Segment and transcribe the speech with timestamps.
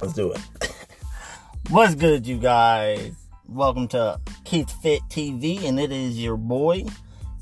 [0.00, 0.40] Let's do it.
[1.70, 3.12] What's good, you guys?
[3.48, 6.84] Welcome to Keith Fit TV, and it is your boy,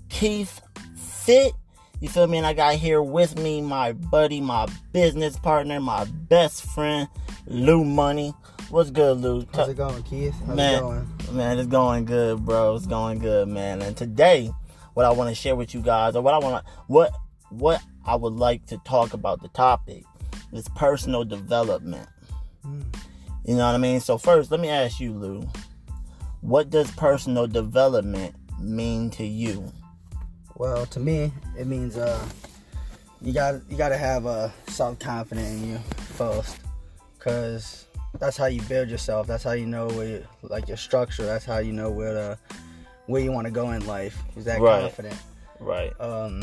[0.09, 0.63] Keith
[0.97, 1.53] Fit.
[2.01, 2.39] You feel me?
[2.39, 7.09] And I got here with me my buddy, my business partner, my best friend,
[7.47, 8.33] Lou Money.
[8.71, 9.47] What's good, Lou?
[9.53, 10.35] How's it going, Keith?
[10.47, 11.09] How's man, it going?
[11.33, 12.75] Man, it's going good, bro.
[12.75, 13.83] It's going good, man.
[13.83, 14.51] And today,
[14.95, 17.13] what I want to share with you guys, or what I want to, what,
[17.51, 20.05] what I would like to talk about the topic
[20.55, 22.09] is personal development.
[23.47, 24.01] You know what I mean?
[24.01, 25.49] So first, let me ask you, Lou,
[26.41, 29.73] what does personal development mean to you?
[30.57, 32.19] Well, to me, it means uh,
[33.23, 35.79] you got you got to have uh, self confidence in you
[36.17, 36.59] first,
[37.21, 37.87] cause
[38.19, 39.29] that's how you build yourself.
[39.29, 41.25] That's how you know where, you, like your structure.
[41.25, 42.39] That's how you know where to
[43.07, 44.21] where you want to go in life.
[44.37, 44.81] Is that Right.
[44.83, 45.17] confident?
[45.61, 45.93] Right.
[46.01, 46.43] Um,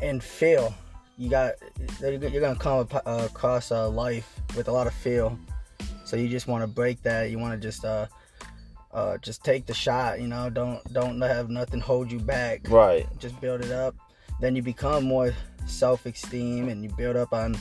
[0.00, 0.74] and feel.
[1.18, 1.54] You got
[2.00, 5.38] you're gonna come uh, across a life with a lot of feel.
[6.12, 7.30] So you just want to break that.
[7.30, 8.06] You want to just uh,
[8.92, 10.20] uh, just take the shot.
[10.20, 12.68] You know, don't don't have nothing hold you back.
[12.68, 13.06] Right.
[13.18, 13.94] Just build it up.
[14.38, 15.32] Then you become more
[15.64, 17.56] self-esteem, and you build up on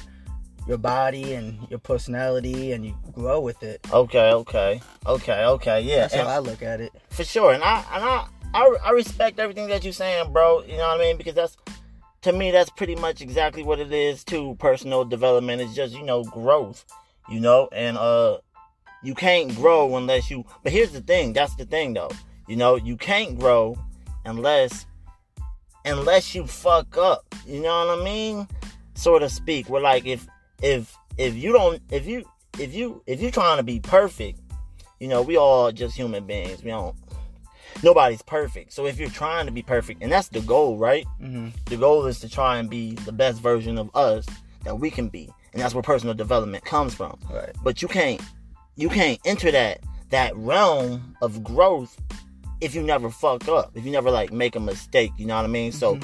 [0.67, 3.87] your body and your personality, and you grow with it.
[3.93, 4.33] Okay.
[4.33, 4.81] Okay.
[5.07, 5.45] Okay.
[5.45, 5.79] Okay.
[5.83, 5.99] Yeah.
[6.01, 6.91] That's And- how I look at it.
[7.09, 7.53] for sure.
[7.53, 10.61] And I and I, I I respect everything that you're saying, bro.
[10.63, 11.15] You know what I mean?
[11.15, 11.55] Because that's
[12.23, 14.57] to me that's pretty much exactly what it is too.
[14.59, 16.83] Personal development is just, you know, growth.
[17.31, 18.39] You know, and uh
[19.03, 22.11] you can't grow unless you but here's the thing, that's the thing though.
[22.47, 23.77] You know, you can't grow
[24.25, 24.85] unless
[25.85, 27.33] unless you fuck up.
[27.47, 28.47] You know what I mean?
[28.93, 29.69] So to speak.
[29.69, 30.27] We're like if
[30.61, 32.25] if if you don't if you
[32.59, 34.39] if you if you're trying to be perfect,
[34.99, 36.63] you know, we all just human beings.
[36.63, 36.95] We don't
[37.83, 38.73] nobody's perfect.
[38.73, 41.05] So if you're trying to be perfect, and that's the goal, right?
[41.19, 44.25] hmm The goal is to try and be the best version of us
[44.63, 45.29] that we can be.
[45.53, 47.19] And that's where personal development comes from.
[47.29, 47.53] Right.
[47.63, 48.21] But you can't
[48.75, 49.79] you can't enter that
[50.09, 51.97] that realm of growth
[52.61, 53.71] if you never fuck up.
[53.75, 55.71] If you never like make a mistake, you know what I mean?
[55.71, 56.03] So Mhm.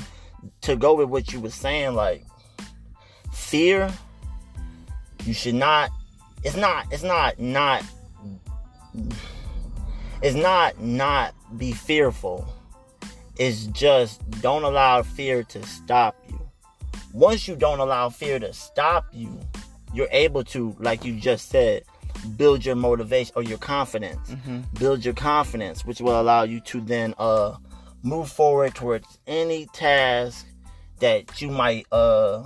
[0.61, 2.25] to go with what you were saying, like
[3.31, 3.91] fear,
[5.23, 5.91] you should not
[6.43, 7.83] it's not it's not not
[10.21, 12.47] it's not not be fearful.
[13.37, 16.39] It's just don't allow fear to stop you.
[17.17, 19.39] Once you don't allow fear to stop you,
[19.91, 21.81] you're able to, like you just said,
[22.35, 24.29] build your motivation or your confidence.
[24.45, 27.55] hmm Build your confidence, which will allow you to then uh
[28.03, 30.45] move forward towards any task
[30.99, 32.43] that you might uh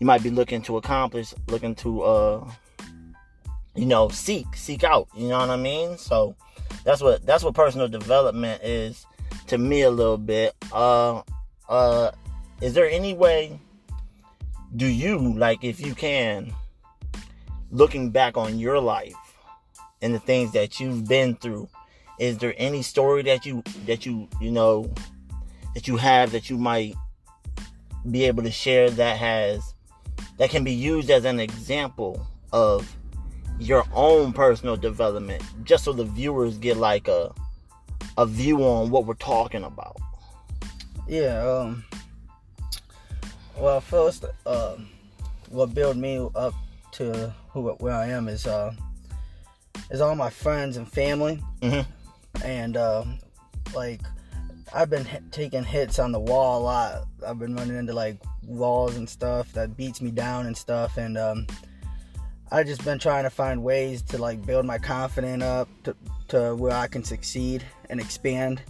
[0.00, 2.50] you might be looking to accomplish, looking to uh
[3.76, 5.98] you know, seek, seek out, you know what I mean?
[5.98, 6.34] So
[6.82, 9.06] that's what that's what personal development is
[9.46, 10.52] to me a little bit.
[10.72, 11.22] Uh
[11.68, 12.10] uh
[12.60, 13.58] is there any way
[14.76, 16.52] do you like if you can
[17.70, 19.14] looking back on your life
[20.02, 21.68] and the things that you've been through
[22.18, 24.92] is there any story that you that you you know
[25.74, 26.94] that you have that you might
[28.10, 29.74] be able to share that has
[30.38, 32.96] that can be used as an example of
[33.58, 37.32] your own personal development just so the viewers get like a
[38.18, 39.96] a view on what we're talking about
[41.08, 41.42] Yeah.
[41.46, 41.84] Um.
[43.58, 44.88] Well, first, um,
[45.48, 46.54] what built me up
[46.92, 48.74] to who where I am is uh,
[49.90, 51.86] is all my friends and family, Mhm.
[52.44, 53.18] and um,
[53.74, 54.00] like
[54.74, 57.04] I've been hit, taking hits on the wall a lot.
[57.26, 61.16] I've been running into like walls and stuff that beats me down and stuff, and
[61.16, 61.46] um,
[62.52, 65.96] I just been trying to find ways to like build my confidence up to
[66.28, 68.60] to where I can succeed and expand,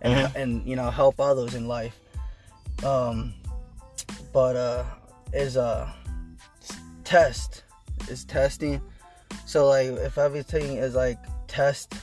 [0.00, 0.34] and Mhm.
[0.34, 1.98] and you know help others in life.
[2.82, 3.34] Um,
[4.32, 4.84] but uh,
[5.32, 5.92] is a
[7.04, 7.64] test
[8.08, 8.80] is testing.
[9.46, 11.94] So like if everything is like test,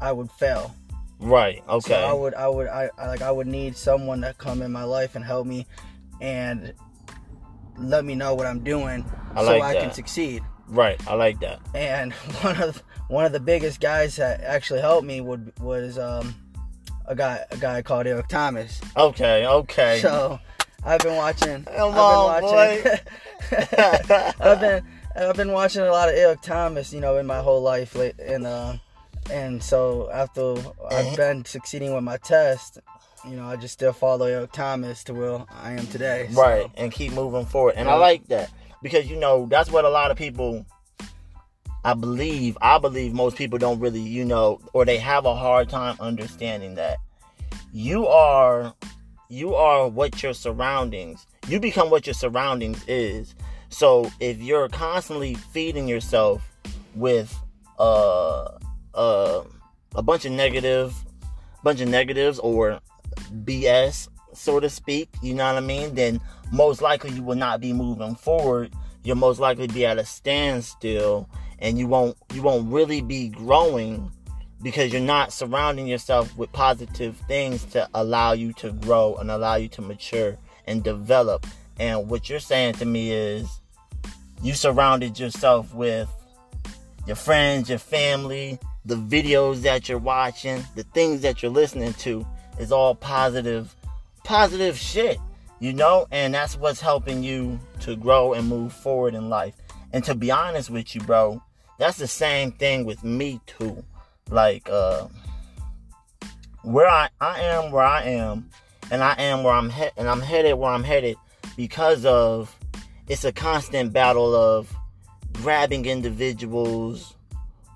[0.00, 0.74] I would fail.
[1.20, 4.34] right okay So I would, I would, I, I like, I would need someone to
[4.34, 5.66] come in my life and help me,
[6.20, 6.72] and
[7.78, 9.04] let me know what I'm doing,
[9.34, 10.42] I so like I can succeed.
[10.68, 12.12] right i like that And
[12.42, 16.34] one of one of the biggest guys that actually helped me would was um
[17.06, 18.80] a guy a guy called Eric Thomas.
[18.96, 20.38] okay okay So
[20.86, 21.64] I've been watching.
[21.64, 22.98] Come I've on, been watching.
[24.40, 24.84] I've been
[25.16, 28.46] I've been watching a lot of Eric Thomas, you know, in my whole life, and
[28.46, 28.74] uh,
[29.30, 30.54] and so after.
[30.90, 32.78] I've been succeeding with my test,
[33.28, 36.28] you know, I just still follow Eric Thomas to where I am today.
[36.30, 38.50] So, right and keep moving forward and i like that
[38.82, 40.64] because you know that's what a lot of people
[41.84, 45.68] i believe i believe most people don't really you know or they have a hard
[45.68, 46.98] time understanding that
[47.72, 48.74] you are
[49.28, 53.34] you are what your surroundings you become what your surroundings is
[53.68, 56.42] So if you're constantly feeding yourself
[56.94, 57.36] with
[57.78, 58.48] uh
[58.94, 59.42] uh
[59.94, 60.94] a bunch of negative
[61.62, 62.80] bunch of negatives or
[63.44, 66.20] BS so to speak, you know what I mean, then
[66.52, 68.74] most likely you will not be moving forward.
[69.02, 74.10] You'll most likely be at a standstill and you won't you won't really be growing
[74.66, 79.54] because you're not surrounding yourself with positive things to allow you to grow and allow
[79.54, 80.36] you to mature
[80.66, 81.46] and develop.
[81.78, 83.60] And what you're saying to me is
[84.42, 86.08] you surrounded yourself with
[87.06, 92.26] your friends, your family, the videos that you're watching, the things that you're listening to
[92.58, 93.72] is all positive
[94.24, 95.18] positive shit,
[95.60, 96.08] you know?
[96.10, 99.54] And that's what's helping you to grow and move forward in life.
[99.92, 101.40] And to be honest with you, bro,
[101.78, 103.84] that's the same thing with me too.
[104.30, 105.06] Like, uh,
[106.62, 108.50] where I, I am where I am,
[108.90, 111.16] and I am where I'm headed, and I'm headed where I'm headed
[111.56, 112.54] because of
[113.08, 114.74] it's a constant battle of
[115.32, 117.14] grabbing individuals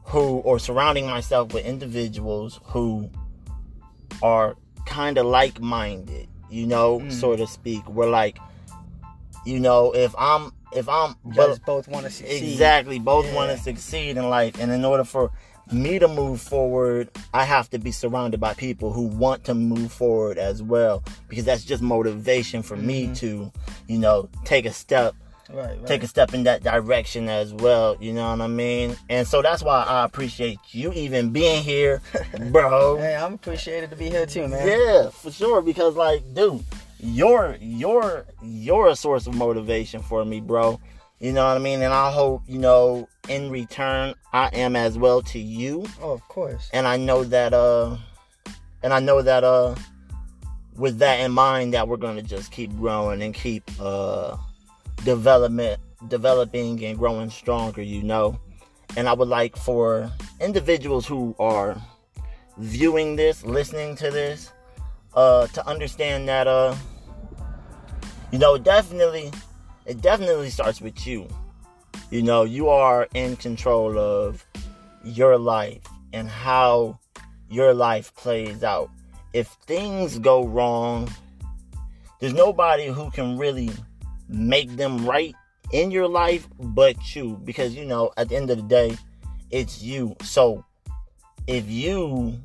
[0.04, 3.08] who, or surrounding myself with individuals who
[4.22, 4.56] are
[4.86, 7.12] kind of like minded you know, mm.
[7.12, 7.88] so to speak.
[7.88, 8.38] We're like,
[9.46, 12.52] you know, if I'm if I'm just both want to succeed.
[12.52, 13.34] Exactly, both yeah.
[13.34, 15.30] want to succeed in life, and in order for
[15.72, 19.92] me to move forward, I have to be surrounded by people who want to move
[19.92, 22.86] forward as well, because that's just motivation for mm-hmm.
[22.86, 23.52] me to,
[23.86, 25.14] you know, take a step
[25.52, 25.86] Right, right.
[25.86, 27.96] take a step in that direction as well.
[27.98, 28.96] You know what I mean?
[29.08, 32.02] And so that's why I appreciate you even being here,
[32.50, 32.98] bro.
[32.98, 34.66] hey, I'm appreciated to be here too, man.
[34.66, 35.60] Yeah, for sure.
[35.60, 36.62] Because like, dude,
[37.00, 40.80] you're you're you're a source of motivation for me, bro.
[41.20, 41.82] You know what I mean?
[41.82, 45.86] And I hope, you know, in return, I am as well to you.
[46.02, 46.70] Oh, of course.
[46.72, 47.96] And I know that, uh,
[48.82, 49.74] and I know that, uh,
[50.76, 54.36] with that in mind, that we're going to just keep growing and keep, uh,
[55.04, 58.38] development developing and growing stronger you know
[58.96, 61.80] and i would like for individuals who are
[62.58, 64.52] viewing this listening to this
[65.14, 66.74] uh to understand that uh
[68.32, 69.30] you know definitely
[69.86, 71.28] it definitely starts with you.
[72.10, 74.44] You know you are in control of
[75.04, 75.82] your life
[76.12, 76.98] and how
[77.48, 78.90] your life plays out.
[79.32, 81.08] If things go wrong
[82.20, 83.70] there's nobody who can really
[84.28, 85.34] make them right
[85.72, 87.40] in your life but you.
[87.44, 88.96] Because you know at the end of the day
[89.50, 90.16] it's you.
[90.22, 90.64] So
[91.46, 92.38] if you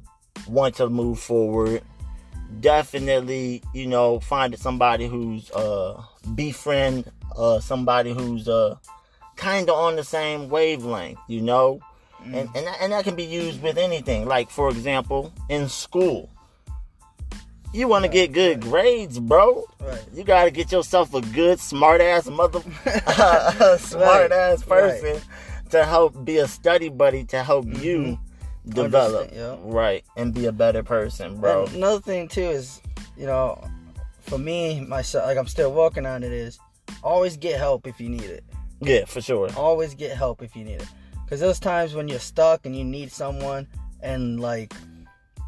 [0.47, 1.81] want to move forward
[2.59, 6.01] definitely you know find somebody who's uh
[6.35, 8.75] befriend uh somebody who's uh
[9.35, 11.79] kind of on the same wavelength you know
[12.23, 12.27] mm.
[12.27, 16.29] and and that, and that can be used with anything like for example in school
[17.75, 19.65] you want to get good grades, bro.
[19.81, 20.01] Right.
[20.13, 22.61] You got to get yourself a good, smart ass mother,
[23.79, 25.23] smart ass person right.
[25.71, 27.83] to help be a study buddy to help mm-hmm.
[27.83, 28.19] you
[28.69, 29.57] develop, yeah.
[29.61, 31.65] right, and be a better person, bro.
[31.65, 32.81] And another thing too is,
[33.17, 33.63] you know,
[34.21, 36.31] for me, myself, like I'm still working on it.
[36.31, 36.59] Is
[37.03, 38.43] always get help if you need it.
[38.81, 39.49] Yeah, for sure.
[39.55, 40.87] Always get help if you need it.
[41.23, 43.67] Because those times when you're stuck and you need someone,
[44.01, 44.73] and like,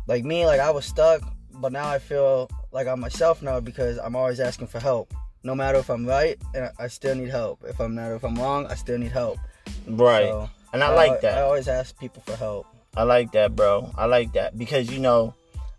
[0.08, 1.22] like me, like I was stuck
[1.60, 5.14] but now I feel like I'm myself now because I'm always asking for help.
[5.44, 7.64] No matter if I'm right, and I still need help.
[7.68, 9.40] If I'm not, if I'm wrong, I still need help.
[9.88, 10.26] Right.
[10.26, 11.38] So, and I, I like that.
[11.38, 12.68] I always ask people for help.
[12.98, 13.92] I like that, bro.
[13.98, 15.34] I like that because you know,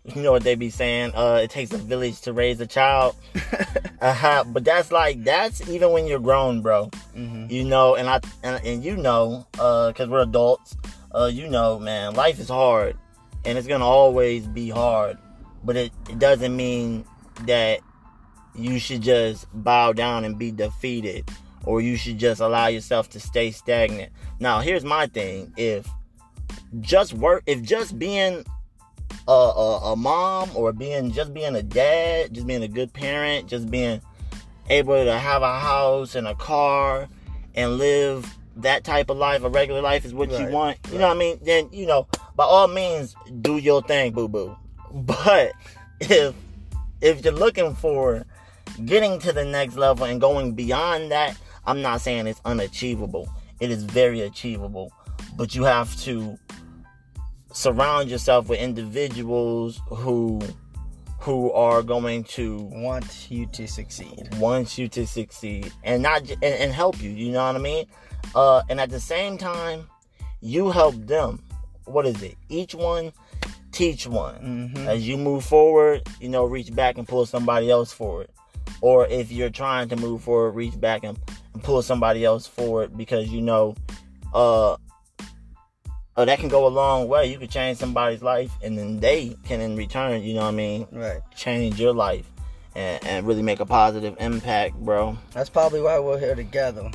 [0.05, 1.11] you know what they be saying.
[1.13, 3.15] Uh, it takes a village to raise a child.
[4.01, 4.45] uh-huh.
[4.47, 6.89] But that's like that's even when you're grown, bro.
[7.15, 7.51] Mm-hmm.
[7.51, 10.75] You know, and I and, and you know, uh, because we're adults.
[11.13, 12.95] Uh, you know, man, life is hard,
[13.43, 15.17] and it's gonna always be hard
[15.63, 17.05] but it, it doesn't mean
[17.41, 17.79] that
[18.55, 21.29] you should just bow down and be defeated
[21.65, 24.11] or you should just allow yourself to stay stagnant.
[24.39, 25.53] Now, here's my thing.
[25.57, 25.87] If
[26.81, 28.45] just work if just being
[29.27, 33.47] a, a, a, mom or being just being a dad, just being a good parent,
[33.47, 34.01] just being
[34.69, 37.07] able to have a house and a car
[37.55, 40.77] and live that type of life, a regular life is what right, you want.
[40.87, 41.01] You right.
[41.01, 41.39] know what I mean?
[41.43, 44.55] Then, you know, by all means, do your thing, boo boo.
[44.91, 45.51] But
[45.99, 46.33] if
[47.01, 48.25] if you're looking for
[48.85, 53.29] getting to the next level and going beyond that, I'm not saying it's unachievable.
[53.59, 54.91] It is very achievable.
[55.35, 56.37] But you have to
[57.59, 60.39] surround yourself with individuals who
[61.19, 66.43] who are going to want you to succeed want you to succeed and not and,
[66.43, 67.85] and help you you know what i mean
[68.35, 69.85] uh and at the same time
[70.41, 71.43] you help them
[71.85, 73.11] what is it each one
[73.71, 74.35] teach one.
[74.35, 74.87] Mm-hmm.
[74.87, 78.27] As you move forward, you know, reach back and pull somebody else forward.
[78.81, 81.17] Or if you're trying to move forward, reach back and
[81.63, 83.75] pull somebody else forward because you know,
[84.33, 84.77] uh,
[86.19, 87.25] uh, that can go a long way.
[87.31, 90.51] You could change somebody's life, and then they can, in return, you know what I
[90.51, 91.21] mean, Right.
[91.35, 92.25] change your life
[92.75, 95.17] and, and really make a positive impact, bro.
[95.31, 96.91] That's probably why we're here together.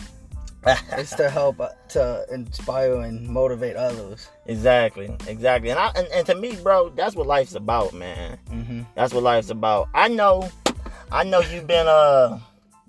[0.93, 4.31] It's to help uh, to inspire and motivate others.
[4.47, 5.69] exactly, exactly.
[5.71, 8.39] And, I, and and to me, bro, that's what life's about, man.
[8.51, 8.83] Mm-hmm.
[8.95, 9.89] That's what life's about.
[9.95, 10.49] I know,
[11.13, 12.39] I know you've been uh,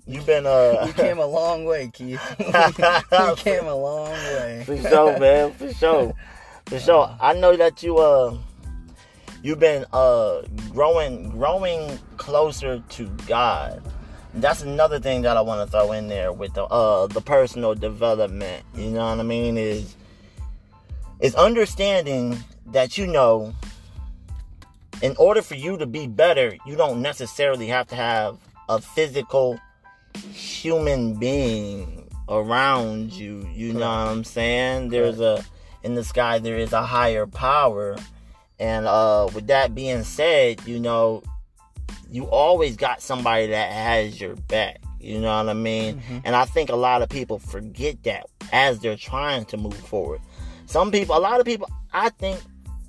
[0.06, 2.20] you've been uh, We came a long way, Keith.
[2.38, 4.62] you came a long way.
[4.64, 6.14] for sure, man, for sure,
[6.66, 7.16] for sure.
[7.20, 8.36] I know that you uh,
[9.42, 13.82] you've been uh growing, growing closer to God.
[14.34, 17.74] That's another thing that I want to throw in there with the uh the personal
[17.74, 18.64] development.
[18.74, 19.56] You know what I mean?
[19.58, 19.96] Is
[21.20, 23.54] is understanding that you know
[25.02, 29.60] in order for you to be better, you don't necessarily have to have a physical
[30.16, 33.48] human being around you.
[33.54, 34.88] You know what I'm saying?
[34.88, 35.44] There's a
[35.82, 37.96] in the sky there is a higher power.
[38.58, 41.22] And uh with that being said, you know,
[42.10, 44.80] you always got somebody that has your back.
[45.00, 46.00] You know what I mean?
[46.00, 46.22] Mhm.
[46.24, 50.20] And I think a lot of people forget that as they're trying to move forward.
[50.66, 52.40] Some people, a lot of people, I think,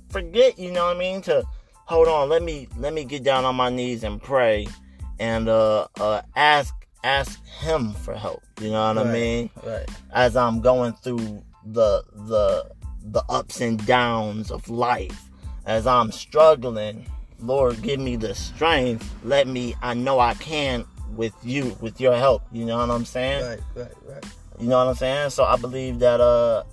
[0.08, 0.58] forget.
[0.58, 1.22] You know what I mean?
[1.22, 1.44] To
[1.84, 4.66] hold on, let me let me get down on my knees and pray,
[5.20, 6.74] and uh, uh ask
[7.04, 8.42] ask Him for help.
[8.60, 9.50] You know what I mean?
[9.64, 9.88] Right.
[10.12, 12.70] As I'm going through the the
[13.04, 15.28] the ups and downs of life,
[15.66, 17.06] as I'm struggling,
[17.40, 19.08] Lord, give me the strength.
[19.24, 19.74] Let me.
[19.82, 22.42] I know I can with you, with your help.
[22.52, 23.44] You know what I'm saying?
[23.44, 23.60] Right.
[23.74, 23.92] Right.
[24.06, 24.24] Right.
[24.60, 25.30] You know what I'm saying?
[25.30, 26.64] So I believe that uh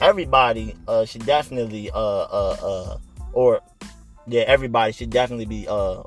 [0.00, 2.98] everybody uh should definitely uh uh uh
[3.32, 3.60] or
[4.26, 6.02] yeah, everybody should definitely be uh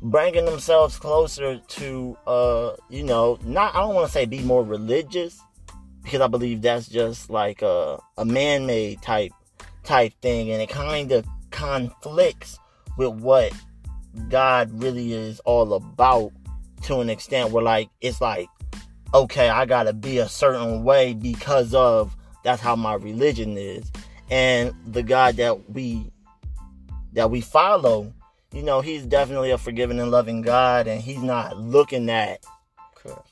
[0.00, 4.64] bringing themselves closer to uh you know, not I don't want to say be more
[4.64, 5.40] religious
[6.02, 9.32] because I believe that's just like a a man-made type
[9.84, 12.58] type thing and it kind of conflicts
[12.96, 13.52] with what
[14.28, 16.32] God really is all about
[16.82, 18.48] to an extent where like it's like
[19.14, 22.14] okay, I gotta be a certain way because of
[22.44, 23.90] that's how my religion is.
[24.30, 26.10] And the God that we
[27.14, 28.12] that we follow,
[28.52, 32.44] you know, he's definitely a forgiving and loving God and he's not looking at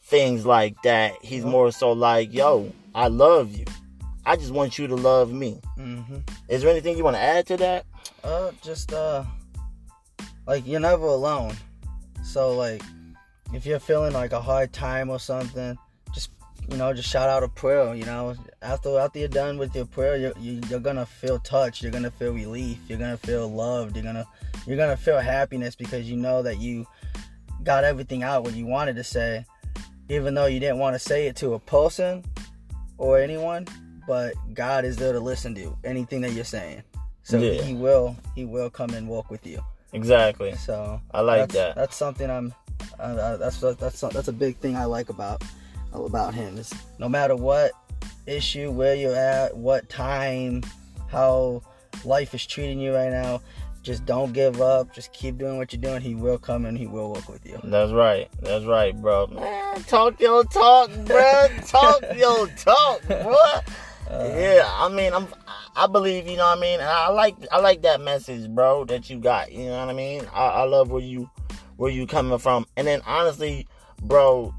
[0.04, 1.14] things like that.
[1.22, 3.64] He's more so like, yo, I love you.
[4.24, 5.60] I just want you to love me.
[5.78, 6.18] Mm-hmm.
[6.48, 7.86] Is there anything you want to add to that?
[8.24, 9.24] Uh, just uh,
[10.46, 11.54] like you're never alone.
[12.24, 12.82] So like,
[13.52, 15.78] if you're feeling like a hard time or something,
[16.12, 16.30] just
[16.68, 17.94] you know, just shout out a prayer.
[17.94, 21.82] You know, after after you're done with your prayer, you're you're gonna feel touched.
[21.82, 22.78] You're gonna feel relief.
[22.88, 23.94] You're gonna feel loved.
[23.94, 24.26] You're gonna
[24.66, 26.86] you're gonna feel happiness because you know that you
[27.62, 29.44] got everything out what you wanted to say,
[30.08, 32.24] even though you didn't want to say it to a person
[32.98, 33.66] or anyone.
[34.06, 36.82] But God is there to listen to anything that you're saying.
[37.24, 37.60] So Yeah.
[37.62, 39.60] he will he will come and walk with you.
[39.92, 40.54] Exactly.
[40.54, 41.74] So I like that's, that.
[41.76, 42.54] That's something I'm.
[43.00, 45.42] Uh, that's that's that's a big thing I like about
[45.92, 46.56] about him.
[46.56, 47.72] Is no matter what
[48.26, 50.62] issue, where you're at, what time,
[51.08, 51.62] how
[52.04, 53.40] life is treating you right now,
[53.86, 54.92] just don't give up.
[54.92, 56.02] Just keep doing what you're doing.
[56.02, 57.58] He will come and he will work with you.
[57.62, 58.28] That's right.
[58.42, 59.28] That's right, bro.
[59.28, 61.46] Man, talk your talk, bro.
[61.64, 63.36] talk your talk, bro.
[64.10, 65.28] Uh, yeah, I mean, I'm.
[65.76, 66.80] I believe, you know what I mean.
[66.80, 69.52] And I like, I like that message, bro, that you got.
[69.52, 70.26] You know what I mean.
[70.32, 71.30] I, I love where you,
[71.76, 72.66] where you coming from.
[72.76, 73.68] And then honestly,
[74.02, 74.54] bro,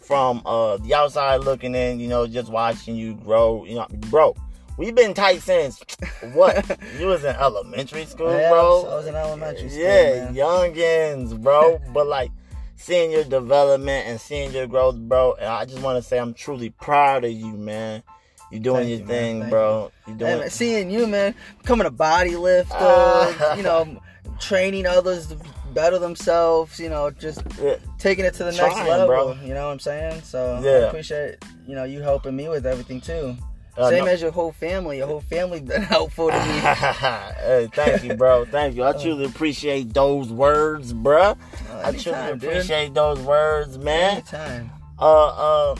[0.00, 4.34] from uh the outside looking in, you know, just watching you grow, you know, bro.
[4.78, 5.82] We've been tight since
[6.20, 6.78] what?
[6.98, 8.84] you was in elementary school, Yeah, I bro.
[8.84, 10.34] I was in elementary school, Yeah, man.
[10.34, 11.80] youngins, bro.
[11.92, 12.30] but like
[12.76, 15.34] seeing your development and seeing your growth, bro.
[15.34, 18.02] And I just want to say I'm truly proud of you, man.
[18.50, 19.92] You're doing Thank your you, thing, bro.
[20.06, 20.38] You doing.
[20.38, 23.98] man, seeing you, man, becoming a body lifter, you know,
[24.38, 25.38] training others to
[25.72, 29.06] better themselves, you know, just Yeah, taking it to the next level.
[29.06, 29.32] bro.
[29.42, 30.22] You know what I'm saying?
[30.22, 30.88] So I Yeah.
[30.88, 33.36] appreciate you know you helping me with everything too.
[33.76, 34.98] Uh, Same no- as your whole family.
[34.98, 36.38] Your whole family been helpful to me.
[36.60, 38.44] hey, thank you, bro.
[38.44, 38.84] Thank you.
[38.84, 41.36] I truly appreciate those words, bruh.
[41.82, 42.50] I truly Anytime, dude.
[42.50, 44.12] appreciate those words, man.
[44.18, 44.70] Anytime.
[44.98, 45.76] Uh, uh.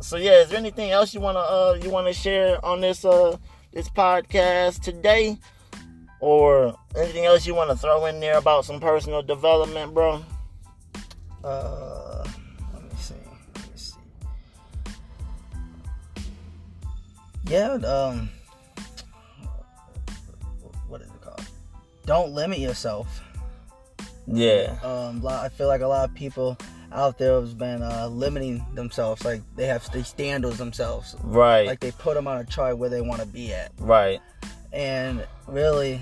[0.00, 3.36] So yeah, is there anything else you wanna uh you wanna share on this uh
[3.72, 5.36] this podcast today,
[6.20, 10.24] or anything else you wanna throw in there about some personal development, bro?
[11.44, 11.99] Uh,
[17.50, 17.72] Yeah.
[17.84, 18.30] Um.
[20.88, 21.44] What is it called?
[22.06, 23.22] Don't limit yourself.
[24.32, 26.56] Yeah, Um, I feel like a lot of people
[26.92, 29.24] out there has been uh, limiting themselves.
[29.24, 31.16] Like they have these standards themselves.
[31.24, 31.66] Right.
[31.66, 33.72] Like they put them on a chart where they want to be at.
[33.78, 34.20] right.
[34.72, 36.00] And really,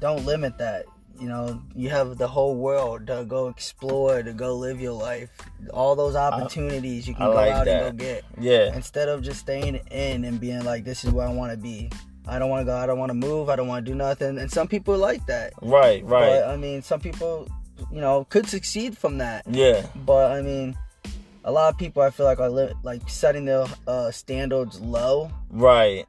[0.00, 0.86] don't limit that.
[1.20, 5.30] You know, you have the whole world to go explore, to go live your life.
[5.72, 7.82] All those opportunities you can I go like out that.
[7.86, 8.24] and go get.
[8.40, 8.74] Yeah.
[8.74, 11.90] Instead of just staying in and being like, this is where I want to be.
[12.26, 12.76] I don't want to go.
[12.76, 13.48] I don't want to move.
[13.48, 14.38] I don't want to do nothing.
[14.38, 15.52] And some people like that.
[15.62, 16.02] Right.
[16.04, 16.40] Right.
[16.40, 17.46] But I mean, some people,
[17.92, 19.44] you know, could succeed from that.
[19.48, 19.86] yeah.
[19.94, 20.76] But I mean,
[21.44, 25.30] a lot of people I feel like are li- like setting their uh, standards low,
[25.50, 26.06] Right.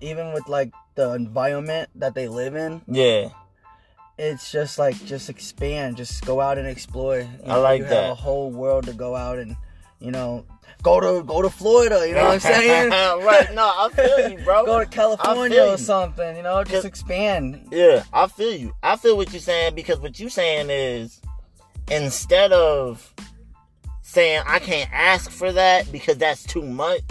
[0.00, 2.80] even with like the environment that they live in.
[2.88, 3.28] Yeah.
[4.18, 7.20] It's just like just expand, just go out and explore.
[7.20, 8.02] You I like you that.
[8.02, 9.56] have a whole world to go out and,
[10.00, 10.44] you know,
[10.82, 12.04] go to go to Florida.
[12.06, 12.90] You know what I'm saying?
[13.24, 13.54] right.
[13.54, 14.64] No, I feel you, bro.
[14.66, 16.36] go to California or something.
[16.36, 17.68] You know, just expand.
[17.70, 18.74] Yeah, I feel you.
[18.82, 21.20] I feel what you're saying because what you're saying is
[21.90, 23.14] instead of
[24.02, 27.04] saying I can't ask for that because that's too much,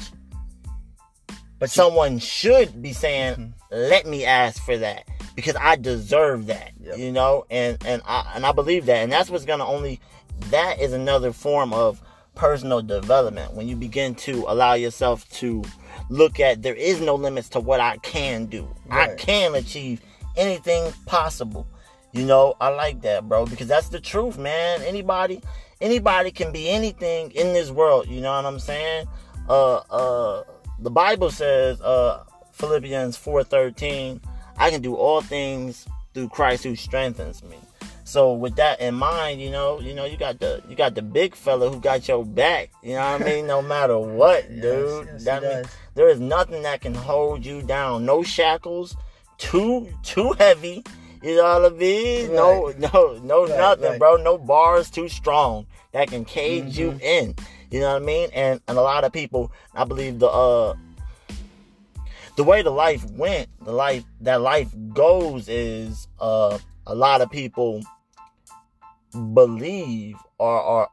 [1.60, 3.54] But you- someone should be saying, Mhm.
[3.72, 5.06] "Let me ask for that
[5.38, 6.98] because I deserve that." Yep.
[6.98, 10.01] You know, and and I and I believe that, and that's what's gonna only
[10.50, 12.01] that is another form of
[12.36, 15.63] personal development when you begin to allow yourself to
[16.10, 18.67] look at there is no limits to what I can do.
[18.89, 20.01] I can achieve
[20.36, 21.67] anything possible.
[22.13, 24.82] You know, I like that, bro, because that's the truth, man.
[24.84, 25.41] Anybody
[25.82, 29.08] anybody can be anything in this world, you know what I'm saying?
[29.50, 30.44] Uh uh
[30.79, 34.22] the Bible says, uh Philippians 4:13,
[34.58, 37.58] I can do all things through Christ who strengthens me.
[38.04, 41.02] So with that in mind, you know, you know, you got the you got the
[41.02, 42.70] big fella who got your back.
[42.82, 43.48] You know what I mean?
[43.48, 45.08] No matter what, dude.
[45.08, 45.72] yes, he that mean, does.
[45.96, 48.06] there is nothing that can hold you down.
[48.06, 48.96] No shackles,
[49.38, 50.84] too too heavy.
[51.22, 52.34] You know what I mean?
[52.36, 54.00] No, no, no, Right, nothing, right.
[54.00, 54.16] bro.
[54.18, 57.02] No bars too strong that can cage you Mhm.
[57.02, 57.36] in.
[57.72, 58.30] You know what I mean?
[58.34, 60.76] And and a lot of people, I believe the uh
[62.38, 67.30] the way the life went, the life that life goes is uh a lot of
[67.30, 67.82] people
[69.34, 70.88] believe or or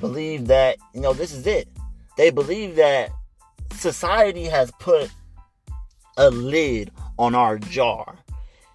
[0.00, 1.68] believe that you know this is it.
[2.16, 3.10] They believe that
[3.72, 5.10] society has put
[6.16, 8.16] a lid on our jar.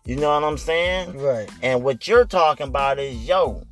[0.05, 1.17] You know what I'm saying?
[1.19, 1.49] Right.
[1.61, 3.63] And what you're talking about is yo,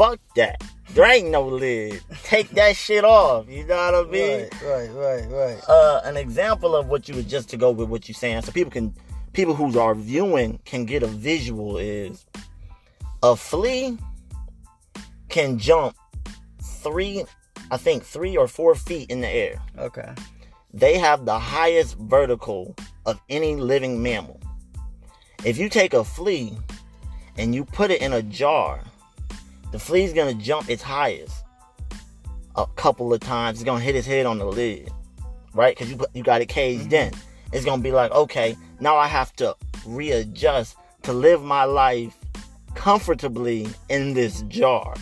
[0.00, 0.64] fuck that.
[0.94, 2.00] There ain't no lid.
[2.22, 3.50] Take that shit off.
[3.50, 4.48] You know what I mean?
[4.64, 4.64] Right.
[4.64, 4.90] Right.
[4.90, 5.26] Right.
[5.28, 5.58] Right.
[5.68, 8.50] uh, an example of what you would just to go with what you're saying, so
[8.50, 8.94] people can
[9.34, 12.24] people who are viewing can get a visual is
[13.22, 13.98] a flea
[15.28, 15.94] can jump
[16.82, 17.24] three,
[17.70, 19.62] I think three or four feet in the air.
[19.78, 20.14] Okay.
[20.72, 24.40] They have the highest vertical of any living mammal.
[25.44, 26.56] If you take a flea
[27.36, 28.80] and you put it in a jar,
[29.72, 31.44] the flea's gonna jump its highest
[32.56, 33.58] a couple of times.
[33.58, 34.90] It's gonna hit its head on the lid,
[35.54, 35.76] right?
[35.76, 37.14] Because you put, you got it caged mm-hmm.
[37.14, 37.20] in.
[37.52, 39.56] It's gonna be like, okay, now I have to
[39.86, 42.16] readjust to live my life
[42.74, 44.94] comfortably in this jar,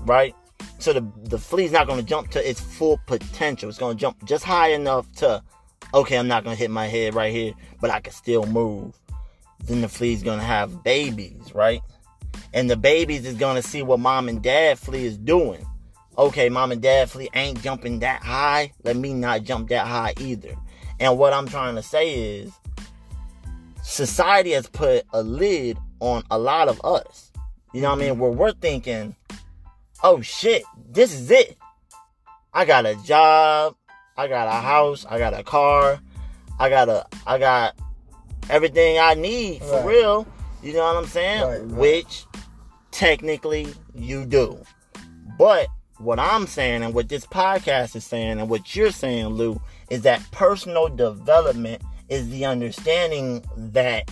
[0.00, 0.34] right?
[0.78, 3.68] So the the flea's not gonna jump to its full potential.
[3.68, 5.42] It's gonna jump just high enough to,
[5.92, 8.94] okay, I'm not gonna hit my head right here, but I can still move.
[9.64, 11.80] Then the flea's gonna have babies, right?
[12.54, 15.66] And the babies is gonna see what mom and dad flea is doing.
[16.16, 18.72] Okay, mom and dad flea ain't jumping that high.
[18.84, 20.54] Let me not jump that high either.
[21.00, 22.52] And what I'm trying to say is,
[23.82, 27.32] society has put a lid on a lot of us.
[27.72, 28.18] You know what I mean?
[28.20, 29.16] Where we're thinking,
[30.04, 30.62] oh shit,
[30.92, 31.58] this is it.
[32.52, 33.74] I got a job,
[34.16, 35.98] I got a house, I got a car,
[36.60, 37.74] I got a, I got
[38.48, 39.86] everything I need for Right.
[39.86, 40.26] real.
[40.62, 41.42] You know what I'm saying?
[41.42, 41.70] Right, right.
[41.72, 42.26] Which
[42.94, 44.58] technically you do.
[45.36, 45.66] But
[45.98, 50.02] what I'm saying and what this podcast is saying and what you're saying, Lou, is
[50.02, 54.10] that personal development is the understanding that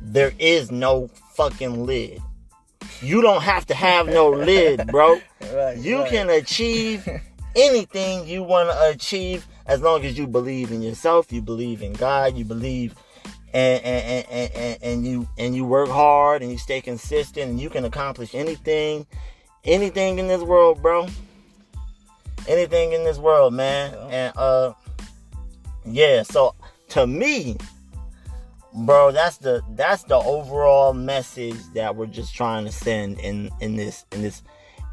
[0.00, 2.20] there is no fucking lid.
[3.00, 5.20] You don't have to have no lid, bro.
[5.52, 5.76] Right.
[5.76, 6.10] You right.
[6.10, 7.06] can achieve
[7.56, 11.92] anything you want to achieve as long as you believe in yourself, you believe in
[11.92, 12.94] God, you believe
[13.56, 17.58] and and, and, and, and you and you work hard and you stay consistent and
[17.58, 19.06] you can accomplish anything
[19.64, 21.08] anything in this world, bro.
[22.46, 23.94] Anything in this world, man.
[24.10, 24.74] And uh
[25.86, 26.54] yeah, so
[26.90, 27.56] to me,
[28.74, 33.76] bro, that's the that's the overall message that we're just trying to send in in
[33.76, 34.42] this in this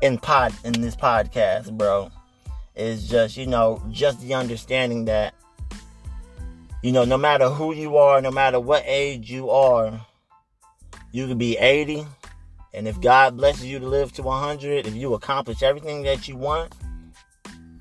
[0.01, 2.09] in pod in this podcast, bro.
[2.75, 5.35] Is just, you know, just the understanding that
[6.83, 10.05] you know, no matter who you are, no matter what age you are,
[11.13, 12.05] you could be 80
[12.73, 16.35] And if God blesses you to live to 100, if you accomplish everything that you
[16.35, 16.73] want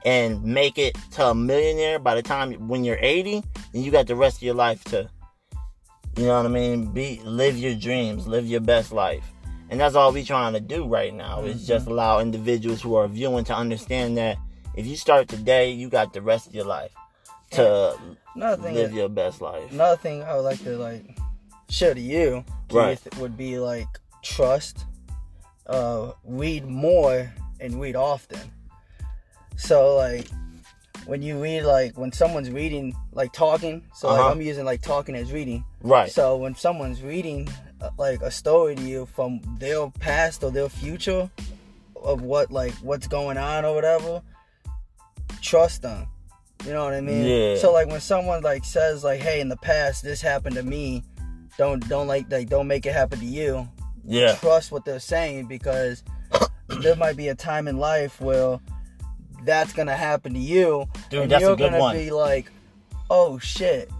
[0.05, 4.07] and make it to a millionaire by the time when you're 80, then you got
[4.07, 5.11] the rest of your life to,
[6.17, 6.93] you know what I mean?
[6.93, 9.25] Be live your dreams, live your best life.
[9.69, 11.49] And that's all we're trying to do right now mm-hmm.
[11.49, 14.38] is just allow individuals who are viewing to understand that
[14.77, 16.93] if you start today, you got the rest of your life
[17.53, 17.97] to
[18.37, 19.71] live is, your best life.
[19.73, 21.19] Another thing I would like to like
[21.69, 22.99] share to you, right.
[23.19, 23.88] would be like
[24.23, 24.85] trust,
[25.67, 28.41] uh, read more and read often.
[29.57, 30.29] So like
[31.07, 34.23] when you read like when someone's reading like talking, so uh-huh.
[34.23, 35.65] like I'm using like talking as reading.
[35.83, 36.11] Right.
[36.11, 37.49] So when someone's reading
[37.81, 41.31] uh, like a story to you from their past or their future
[41.97, 44.23] of what like what's going on or whatever,
[45.41, 46.07] trust them.
[46.64, 47.25] You know what I mean?
[47.25, 47.57] Yeah.
[47.57, 51.03] So like when someone like says like, "Hey, in the past this happened to me,"
[51.59, 53.68] don't don't like like don't make it happen to you.
[54.05, 54.35] Yeah.
[54.37, 56.03] Trust what they're saying because
[56.68, 58.61] there might be a time in life where
[59.44, 61.96] that's gonna happen to you, Dude, and that's you're a good gonna one.
[61.96, 62.51] be like,
[63.11, 63.90] "Oh shit."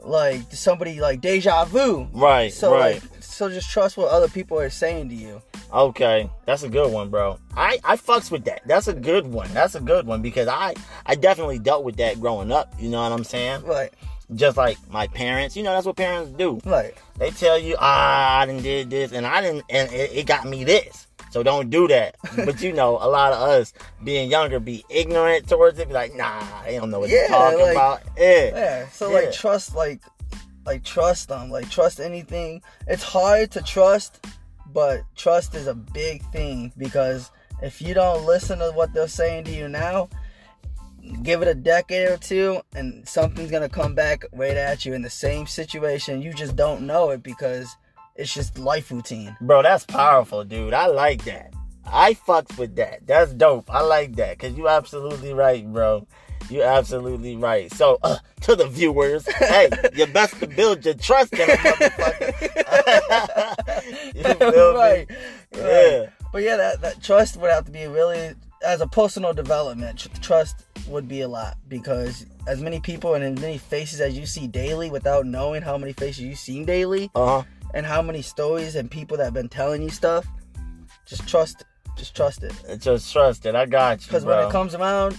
[0.00, 2.08] Like somebody like deja vu.
[2.12, 2.52] Right.
[2.52, 3.02] So right.
[3.02, 5.42] like so just trust what other people are saying to you.
[5.72, 7.38] Okay, that's a good one, bro.
[7.56, 8.62] I I fucks with that.
[8.66, 9.52] That's a good one.
[9.52, 12.72] That's a good one because I I definitely dealt with that growing up.
[12.78, 13.64] You know what I'm saying?
[13.64, 13.92] Right.
[14.34, 16.60] Just like my parents, you know, that's what parents do.
[16.64, 16.94] Right.
[17.18, 20.46] They tell you, ah, I didn't did this, and I didn't, and it, it got
[20.46, 21.07] me this.
[21.30, 22.16] So don't do that.
[22.36, 23.72] but you know, a lot of us
[24.04, 25.88] being younger be ignorant towards it.
[25.88, 28.02] Be like, nah, they don't know what yeah, they're talking like, about.
[28.16, 28.44] Yeah.
[28.46, 28.88] Yeah.
[28.88, 29.20] So yeah.
[29.20, 30.02] like trust, like,
[30.66, 32.62] like trust them, like trust anything.
[32.86, 34.20] It's hard to trust
[34.72, 37.30] but trust is a big thing because
[37.62, 40.08] if you don't listen to what they're saying to you now,
[41.22, 45.02] give it a decade or two and something's gonna come back right at you in
[45.02, 46.22] the same situation.
[46.22, 47.76] You just don't know it because
[48.18, 49.34] it's just life routine.
[49.40, 50.74] Bro, that's powerful, dude.
[50.74, 51.54] I like that.
[51.86, 53.06] I fucks with that.
[53.06, 53.70] That's dope.
[53.70, 54.38] I like that.
[54.38, 56.06] Cause you absolutely right, bro.
[56.50, 57.72] You're absolutely right.
[57.72, 62.34] So, uh, to the viewers, hey, you best to build your trust in a motherfucker.
[64.76, 65.06] right.
[65.54, 66.10] Yeah.
[66.32, 70.64] But yeah, that, that trust would have to be really, as a personal development, trust
[70.88, 74.46] would be a lot because as many people and as many faces as you see
[74.46, 77.42] daily without knowing how many faces you see daily uh-huh.
[77.74, 80.26] And how many stories and people that have been telling you stuff,
[81.06, 81.64] just trust
[81.98, 82.54] just trust it.
[82.78, 83.56] Just trust it.
[83.56, 84.06] I got you.
[84.06, 85.18] Because when it comes around,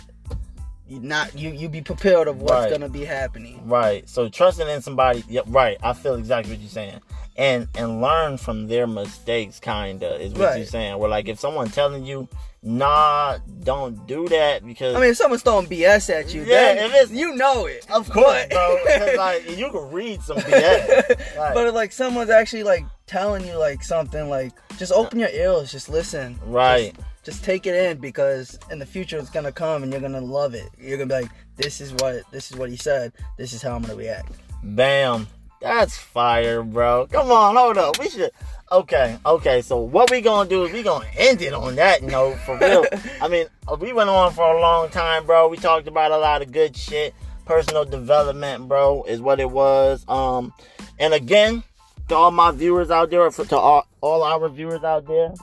[0.87, 2.71] you not you you be prepared of what's right.
[2.71, 3.67] gonna be happening.
[3.67, 4.07] Right.
[4.07, 5.23] So trusting in somebody.
[5.27, 5.45] Yep.
[5.47, 5.77] Right.
[5.83, 7.01] I feel exactly what you're saying.
[7.35, 9.59] And and learn from their mistakes.
[9.59, 10.57] Kinda is what right.
[10.57, 10.97] you're saying.
[10.97, 12.27] Where like if someone telling you,
[12.61, 16.91] nah, don't do that because I mean if someone's throwing BS at you, yeah, if
[16.93, 18.77] it's you know it, of course, bro.
[19.17, 21.53] like you can read some BS, right.
[21.53, 25.89] but like someone's actually like telling you like something like just open your ears, just
[25.89, 26.93] listen, right.
[26.95, 30.21] Just, just take it in because in the future it's gonna come and you're gonna
[30.21, 30.69] love it.
[30.79, 33.13] You're gonna be like, this is what this is what he said.
[33.37, 34.31] This is how I'm gonna react.
[34.63, 35.27] Bam.
[35.61, 37.07] That's fire, bro.
[37.07, 37.99] Come on, hold up.
[37.99, 38.31] We should.
[38.71, 39.61] Okay, okay.
[39.61, 42.85] So what we gonna do is we gonna end it on that note for real.
[43.21, 45.47] I mean, uh, we went on for a long time, bro.
[45.49, 47.13] We talked about a lot of good shit.
[47.45, 50.05] Personal development, bro, is what it was.
[50.07, 50.53] Um,
[50.99, 51.63] and again,
[52.07, 55.33] to all my viewers out there, to all, all our viewers out there,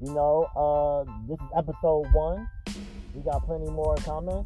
[0.00, 2.48] you know, uh, this is episode one.
[3.14, 4.44] We got plenty more coming.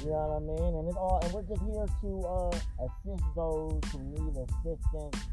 [0.00, 0.74] You know what I mean?
[0.78, 2.54] And it's all, and we're just here to uh,
[2.86, 5.26] assist those who need assistance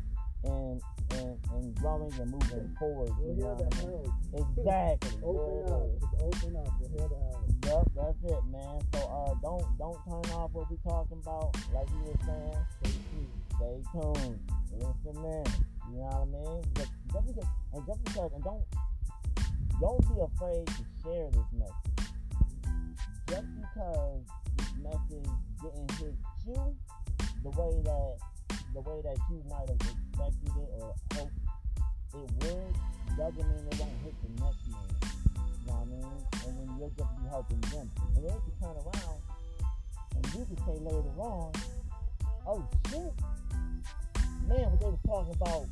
[0.43, 3.11] and and, and growing and moving forward.
[3.19, 4.07] We're here to help.
[4.33, 5.19] Exactly.
[5.23, 5.85] Open up.
[6.01, 6.73] Just open up.
[6.81, 7.45] We're here to help.
[7.65, 8.79] Yep, that's it, man.
[8.93, 11.55] So uh, don't don't turn off what we're talking about.
[11.73, 13.31] Like you were saying, stay tuned.
[13.57, 14.39] Stay tuned.
[14.73, 15.45] Listen in.
[15.91, 16.63] You know what I mean?
[16.75, 18.63] Just, just because, and just because, and don't
[19.79, 22.09] don't be afraid to share this message.
[23.27, 24.21] Just because
[24.81, 25.29] message
[25.61, 26.15] didn't hit
[26.47, 26.75] you
[27.43, 28.17] the way that
[28.73, 31.31] the way that you might have expected it or hoped
[32.13, 34.89] it would, doesn't mean it won't hit the next man.
[35.47, 36.19] You know what I mean?
[36.45, 37.91] And then you'll just be helping them.
[38.15, 39.19] And then you turn around
[40.15, 41.51] and you can say later on,
[42.47, 43.13] oh shit,
[44.47, 45.65] man, what they were talking about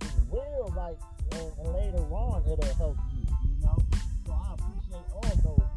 [0.00, 0.98] is real, like
[1.32, 3.78] and, and later on it'll help you, you know.
[4.26, 5.69] So I appreciate all those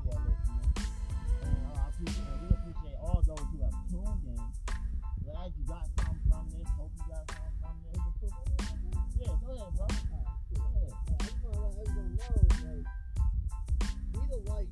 [5.43, 6.69] glad you got something from this.
[6.77, 7.99] Hope you got something from this.
[9.19, 9.83] Yeah, go ahead, bro.
[9.83, 9.91] I
[11.19, 12.31] just want to let everyone know,
[12.63, 12.87] like,
[14.13, 14.71] we the light